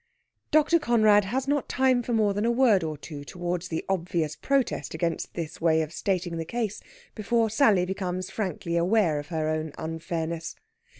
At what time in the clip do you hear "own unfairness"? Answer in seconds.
9.47-10.55